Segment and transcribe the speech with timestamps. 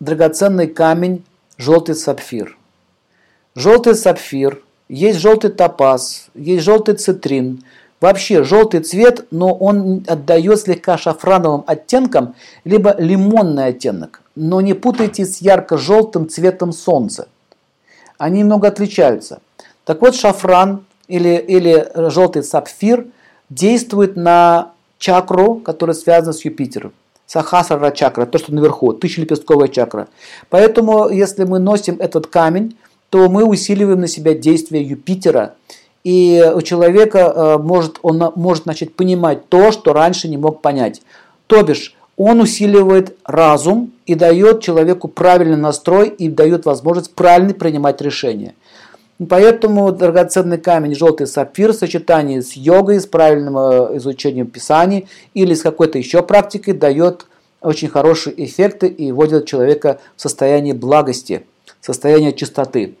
[0.00, 1.24] драгоценный камень
[1.56, 2.56] желтый сапфир.
[3.54, 7.62] Желтый сапфир, есть желтый топаз, есть желтый цитрин.
[8.00, 14.20] Вообще желтый цвет, но он отдает слегка шафрановым оттенком, либо лимонный оттенок.
[14.34, 17.28] Но не путайте с ярко-желтым цветом солнца.
[18.18, 19.40] Они немного отличаются.
[19.86, 23.06] Так вот, шафран или, или желтый сапфир
[23.48, 26.92] действует на чакру, которая связана с Юпитером.
[27.26, 30.08] Сахасрара чакра, то, что наверху, тысячелепестковая чакра.
[30.48, 32.76] Поэтому, если мы носим этот камень,
[33.10, 35.54] то мы усиливаем на себя действие Юпитера,
[36.04, 41.02] и у человека э, может, он может начать понимать то, что раньше не мог понять.
[41.48, 48.00] То бишь, он усиливает разум и дает человеку правильный настрой и дает возможность правильно принимать
[48.00, 48.54] решения.
[49.28, 55.54] Поэтому драгоценный камень желтый сапфир в сочетании с йогой, с правильным э, изучением писаний или
[55.54, 57.26] с какой-то еще практикой дает
[57.62, 61.46] очень хорошие эффекты и вводит человека в состояние благости,
[61.80, 62.96] состояние чистоты.